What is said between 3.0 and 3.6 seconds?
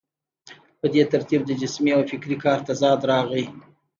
راغی.